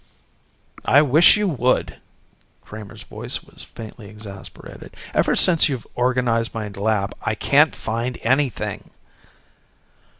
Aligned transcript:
"I 0.85 1.03
wish 1.03 1.37
you 1.37 1.47
would," 1.47 1.97
Kramer's 2.63 3.03
voice 3.03 3.43
was 3.43 3.61
faintly 3.63 4.09
exasperated. 4.09 4.95
"Ever 5.13 5.35
since 5.35 5.69
you've 5.69 5.85
organized 5.93 6.55
my 6.55 6.67
lab 6.69 7.13
I 7.21 7.35
can't 7.35 7.75
find 7.75 8.17
anything." 8.23 8.89